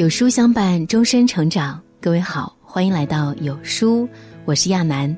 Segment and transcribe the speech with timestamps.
[0.00, 1.78] 有书相伴，终身成长。
[2.00, 4.08] 各位好，欢迎来到有书，
[4.46, 5.14] 我是亚楠。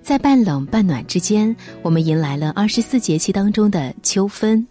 [0.00, 4.66] 在半冷半暖之间，我们迎来了二十四节气当中的秋分。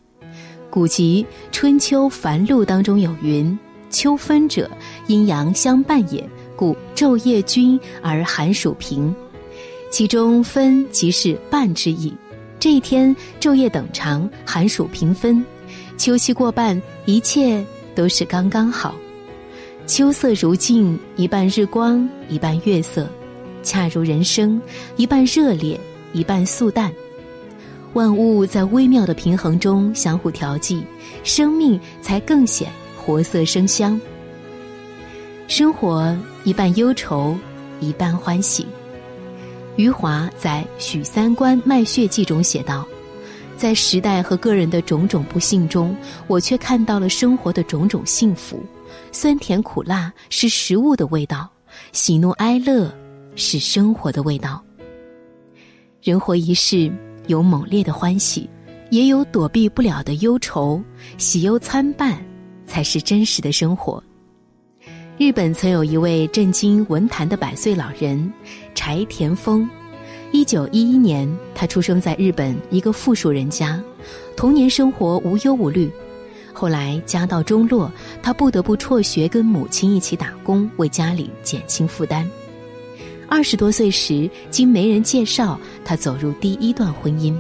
[0.72, 3.56] 古籍《春秋繁露》当中有云
[3.92, 4.68] ：“秋分者，
[5.06, 9.14] 阴阳相伴也，故昼夜均而寒暑平。”
[9.92, 12.12] 其中“分”即是半之意。
[12.60, 15.46] 这一天，昼夜等长，寒暑平分，
[15.96, 17.64] 秋气过半，一切
[17.94, 18.96] 都是刚刚好。
[19.88, 23.10] 秋色如镜，一半日光，一半月色，
[23.62, 24.62] 恰如人生，
[24.96, 25.78] 一半热烈，
[26.14, 26.92] 一半素淡。
[27.94, 30.82] 万物在微妙的平衡中相互调剂，
[31.26, 34.00] 生命才更显活色生香。
[35.48, 37.36] 生活一半忧愁，
[37.82, 38.66] 一半欢喜。
[39.76, 42.88] 余华在《许三观卖血记》中写道
[43.58, 45.94] ：“在时代和个人的种种不幸中，
[46.28, 48.64] 我却看到了生活的种种幸福。
[49.12, 51.50] 酸甜苦辣是食物的味道，
[51.92, 52.92] 喜怒哀乐
[53.36, 54.64] 是生活的味道。
[56.02, 56.92] 人活一世，
[57.28, 58.50] 有猛烈的欢喜，
[58.90, 60.82] 也有躲避不了的忧愁，
[61.18, 62.24] 喜忧参半，
[62.66, 64.04] 才是真实的生活。”
[65.18, 68.32] 日本曾有一位震惊文坛的百岁老人，
[68.74, 69.70] 柴田丰。
[70.32, 73.80] 一九一一年，他出生在日本一个富庶人家，
[74.36, 75.92] 童年生活无忧无虑。
[76.62, 82.30] 后来家道中落，他不得不辍学，跟母亲一起打工，为家里减轻负担。
[83.28, 87.36] 二十多岁时，经媒人介绍，他走入第一段婚姻，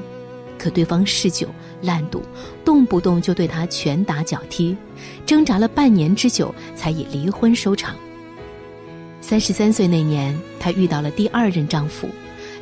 [0.58, 1.48] 可对方嗜酒。
[1.84, 2.24] 烂赌，
[2.66, 4.76] 动不动就对他拳打脚踢，
[5.24, 7.96] 挣扎了半年之久，才以离婚收场。
[9.22, 12.10] 三十三岁那年，她遇到了第二任丈夫，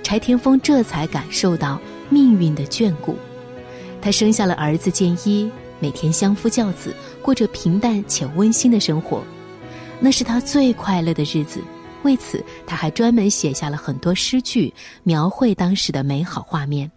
[0.04, 3.16] 柴田丰这才感受到命运的眷顾。
[4.02, 9.24] 他生下了儿子建一，每天相夫教子，过着平淡且温馨的生活，
[10.00, 11.62] 那是他最快乐的日子。
[12.04, 14.74] 为此，他还专门写下了很多诗句，
[15.04, 16.90] 描绘当时的美好画面。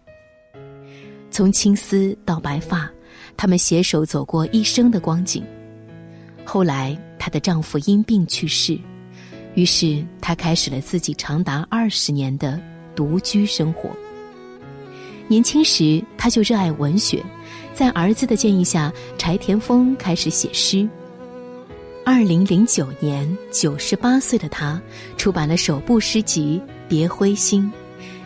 [1.29, 2.89] 从青丝到白发，
[3.35, 5.43] 他们携手走过一生的光景。
[6.45, 8.79] 后来，她的丈夫因病去世，
[9.55, 12.61] 于是她开始了自己长达二十年的
[12.95, 13.89] 独居生活。
[15.27, 17.23] 年轻时，她就热爱文学，
[17.73, 20.87] 在儿子的建议下，柴田丰开始写诗。
[22.05, 24.79] 二零零九年，九十八岁的他
[25.17, 27.63] 出版了首部诗集《别灰心》。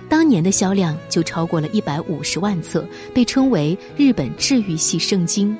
[0.09, 5.55] 当年的销量就超过了一百五十万册，被称为日本治愈系圣经。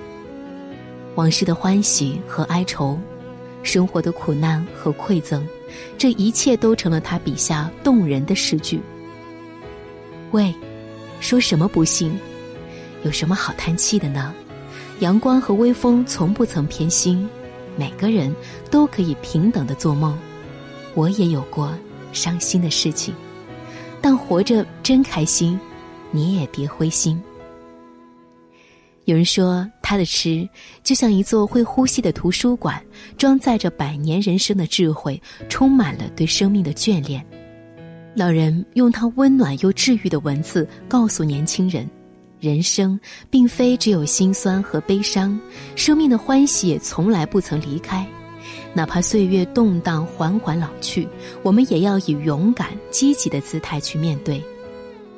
[1.16, 3.00] 往事的欢喜和哀愁，
[3.64, 5.48] 生活的苦难和馈赠，
[5.98, 8.80] 这一切都成了他笔下动人的诗句。
[10.32, 10.54] 喂，
[11.20, 12.18] 说什么不幸？
[13.08, 14.34] 有什么好叹气的呢？
[15.00, 17.26] 阳光和微风从不曾偏心，
[17.78, 18.36] 每个人
[18.70, 20.20] 都可以平等的做梦。
[20.94, 21.74] 我也有过
[22.12, 23.16] 伤心的事情。
[24.02, 25.58] 但活着真开心，
[26.12, 27.22] 你也别灰心。
[29.06, 30.48] 有人说，他的诗
[30.84, 32.84] 就像一座会呼吸的图书馆，
[33.18, 37.26] 装载着百年人生的智慧，充满了对生命的眷恋。
[38.14, 41.90] 老人用他温暖又治愈的文字，告诉年轻人：
[42.40, 43.00] 人生
[43.30, 45.40] 并非只有心酸和悲伤，
[45.76, 48.06] 生命的欢喜也从来不曾离开。
[48.74, 51.08] 哪怕岁月动荡，缓缓老去，
[51.42, 54.42] 我们也要以勇敢、积极的姿态去面对。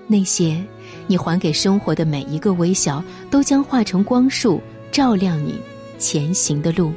[0.07, 0.63] 那些
[1.07, 5.56] 你还给生活的每一个微笑，都将化成光束，照亮你
[5.97, 6.94] 前行的路。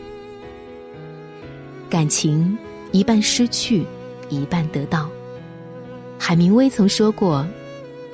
[1.91, 2.57] 感情
[2.93, 3.85] 一半失去，
[4.31, 5.11] 一半得到。
[6.17, 7.47] 海明威曾说过：“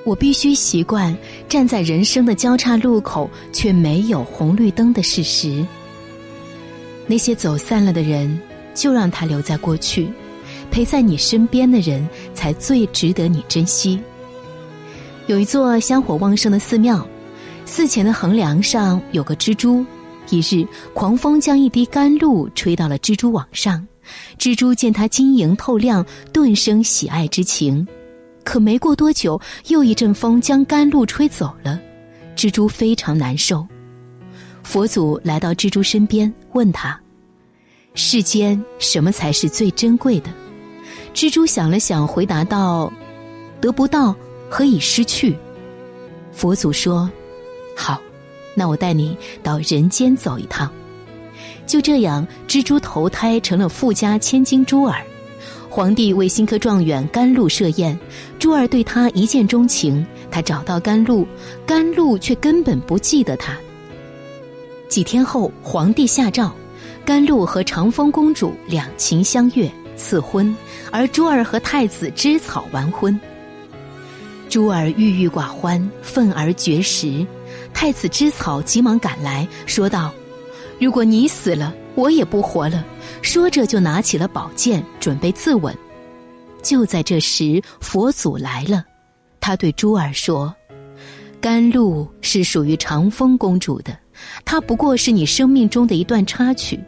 [0.09, 1.15] 我必须习惯
[1.51, 5.63] 站在人生的交叉路口，却没有红绿灯的事实。”
[7.07, 8.41] 那些走散了的人，
[8.75, 10.07] 就让他留在过去；
[10.71, 14.01] 陪在你身边的人，才最值得你珍惜。
[15.27, 17.07] 有一座香火旺盛的寺庙，
[17.67, 19.85] 寺前的横梁上有个蜘蛛。
[20.31, 23.87] 一日，狂风将一滴甘露吹到了蜘蛛网上，
[24.39, 27.87] 蜘蛛见它晶莹透亮，顿生喜爱之情。
[28.49, 31.79] 可没过多久，又一阵风将甘露吹走了，
[32.35, 33.69] 蜘蛛非常难受。
[34.63, 36.99] 佛祖来到蜘蛛身边，问他
[37.93, 40.31] ：“世间什么才是最珍贵的？”
[41.13, 42.91] 蜘蛛想了想，回答道
[43.61, 44.17] ：“得不到，
[44.49, 45.37] 何以失去？”
[46.33, 47.11] 佛祖说
[47.77, 48.01] ：“好，
[48.55, 50.73] 那我带你到人间走一趟。”
[51.69, 55.05] 就这样，蜘蛛投胎成了富家千金珠儿。
[55.71, 57.99] 皇帝为新科状元甘露设宴，
[58.39, 60.05] 珠儿对他一见钟情。
[60.31, 61.27] 他找到甘露，
[61.67, 63.57] 甘露却根本不记得他。
[64.89, 66.51] 几天后，皇帝下诏，
[67.05, 70.55] 甘露和长风公主两情相悦，赐婚，
[70.91, 73.19] 而珠儿和太子芝草完婚。
[74.49, 77.27] 珠儿郁郁寡欢，愤而绝食。
[77.75, 80.13] 太子芝草急忙赶来，说道
[80.79, 82.85] ：“如果你死了，我也不活了。”
[83.23, 85.75] 说着就拿起了宝剑，准备自刎。
[86.63, 88.85] 就在这时，佛祖来了，
[89.41, 90.55] 他对珠儿说
[91.41, 93.97] ：“甘露是属于长风公主的。”
[94.45, 96.79] 它不过是你生命中的一段插曲，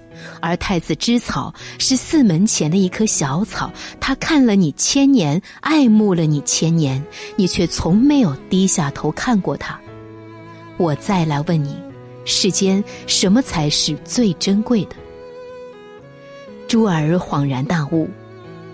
[0.40, 3.70] 而太子之草是寺门前的一棵小草，
[4.00, 7.00] 它看了你千年，爱慕了你千年，
[7.36, 9.78] 你却从没有低下头看过它。
[10.76, 11.76] 我再来问你，
[12.30, 14.94] 世间什么才是最珍贵的？
[16.68, 18.08] 珠儿恍然大悟，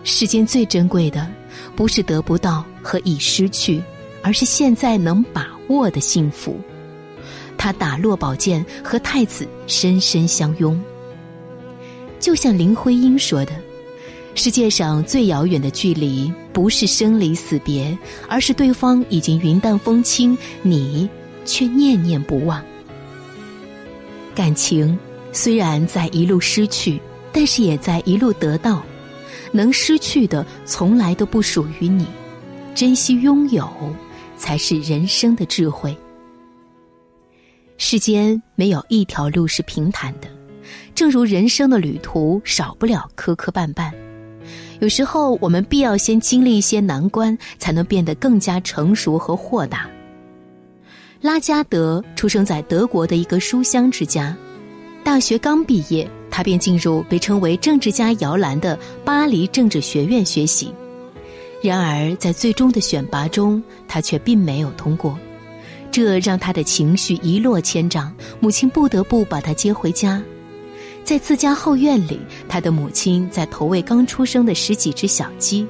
[0.05, 1.27] 世间最珍贵的，
[1.75, 3.83] 不是得不到和已失去，
[4.23, 6.61] 而是现在能把握的幸福。
[7.57, 10.79] 他打落宝剑，和太子深深相拥。
[12.21, 13.53] 就像林徽因说的
[14.37, 17.97] ：“世界上最遥远的距离，不是生离死别，
[18.29, 21.09] 而是对方已经云淡风轻，你
[21.47, 22.63] 却念念不忘。”
[24.37, 24.97] 感情
[25.33, 27.01] 虽然在一路失去，
[27.33, 28.83] 但是也在一路得到。
[29.51, 32.07] 能失去的，从来都不属于你，
[32.75, 33.67] 珍惜拥有，
[34.37, 35.97] 才是人生的智慧。
[37.79, 40.29] 世间没有一条路是平坦的，
[40.95, 43.91] 正如人生的旅途少不了磕磕绊绊。
[44.81, 49.89] 有时候我们必要先经历一些难关，才能变得更加成熟和豁达。
[51.23, 54.37] 拉加德出生在德国的一个书香之家，
[55.03, 60.73] 大学刚毕业，他便进入被称为“政治家摇篮”的巴黎政治学院学习。
[61.63, 65.19] 然而，在最终的选拔中，他却并没有通过。
[65.91, 70.23] 这让他的情绪一落千丈，母亲不得不把他接回家。
[71.03, 75.67] 在自家后院里，他的母亲在投喂刚出生的十几只小鸡。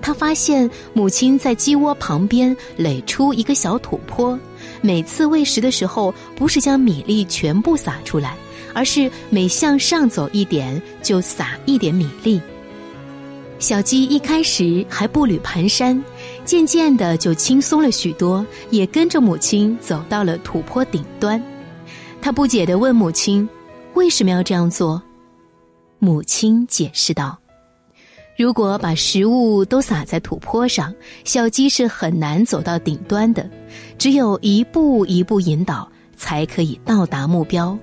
[0.00, 4.38] 他发现母亲在鸡窝旁边垒出一个小土坡，
[4.80, 8.36] 每次喂食的时候，不是将米粒全部撒出来，
[8.72, 12.40] 而是每向上走一点就撒一点米粒。
[13.58, 15.98] 小鸡一开始还步履蹒跚，
[16.44, 21.42] 渐渐的就轻松了许多，也跟着母亲走到了土坡顶端。
[22.20, 23.48] 他不解的问母亲
[23.94, 25.02] ：“为什么要这样做？”
[25.98, 27.38] 母亲解释道
[28.36, 30.94] ：“如果把食物都撒在土坡上，
[31.24, 33.48] 小鸡是很难走到顶端的。
[33.96, 37.76] 只有一步一步引导，才可以到达目标。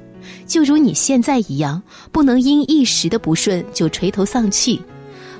[0.45, 4.79] 就如你现在一样，不能因一时的不顺就垂头丧气。”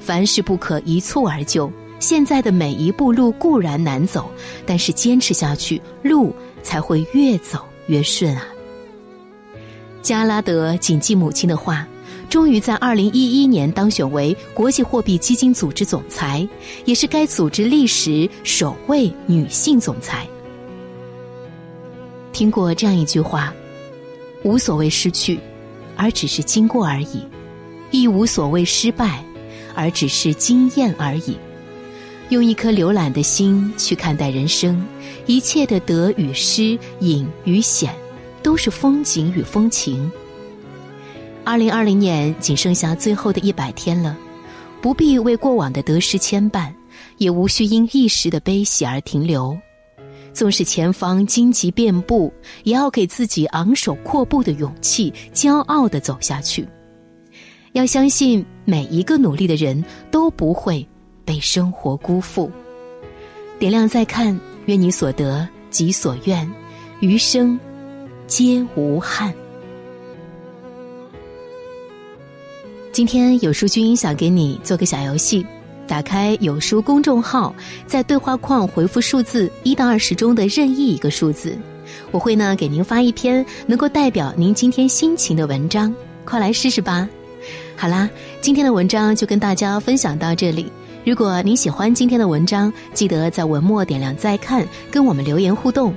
[0.02, 1.72] 凡事不可一蹴而就。
[2.00, 4.30] 现在的每一步路固然难走，
[4.66, 8.44] 但是坚持下去，路才会越走越顺啊！
[10.02, 11.88] 加拉德谨记母亲的话，
[12.34, 16.50] 终于在二零一一年当选为国际货币基金组织总裁，
[16.84, 20.28] 也是该组织历史首位女性总裁。
[22.32, 23.54] 听过这样一句话：
[24.42, 25.40] 无所谓失去，
[25.96, 27.20] 而只是经过而已；
[27.92, 29.24] 亦无所谓失败。
[29.76, 31.38] 而只是经验而已。
[32.30, 34.84] 用一颗浏览的心去看待人生，
[35.28, 37.94] 一切的得与失、隐与显，
[38.42, 40.12] 都是风景与风情。
[41.46, 44.18] 二零二零年仅剩下最后的一百天了，
[44.82, 46.74] 不必为过往的得失牵绊，
[47.18, 49.58] 也无需因一时的悲喜而停留。
[50.34, 52.34] 纵使前方荆棘遍布，
[52.64, 56.68] 也要给自己昂首阔步的勇气，骄傲的走下去。
[57.74, 60.88] 要相信每一个努力的人都不会
[61.26, 62.50] 被生活辜负。
[63.60, 66.50] 点亮再看，愿你所得即所愿，
[67.02, 67.60] 余生
[68.28, 69.34] 皆无憾。
[72.94, 75.44] 今天有书君想给你做个小游戏，
[75.88, 77.52] 打开有书公众号，
[77.88, 81.58] 在对话框回复数字一到二十中的任意一个数字，
[82.12, 85.92] 我会呢给您发一篇能够代表您今天心情的文章，
[86.24, 87.10] 快来试试吧。
[87.76, 88.08] 好啦，
[88.42, 90.72] 今天的文章就跟大家分享到这里。
[91.04, 95.92] 如果您喜欢今天的文章，记得在文末点亮再看，跟我们留言互动。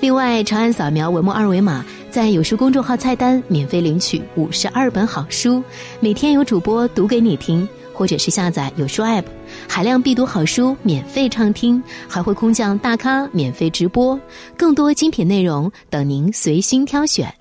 [0.00, 5.62] 另外，长按扫描文末二维码，在有书公众号菜单免费领取五十二本好书，
[6.00, 9.24] 每天有主播读给你听，或者是下载有书 App，
[9.68, 14.18] 海量必读好书免费畅听，还会空降大咖免费直播，
[14.56, 17.32] 更多精品内容等您随心挑选。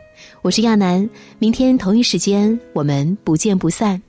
[0.44, 1.10] 我是亚楠，
[1.40, 4.00] 明天同一时间我们不见不散。